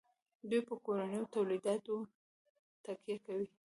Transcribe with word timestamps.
دوی 0.49 0.61
په 0.69 0.75
کورنیو 0.85 1.31
تولیداتو 1.33 1.95
تکیه 2.83 3.17
کوي. 3.25 3.47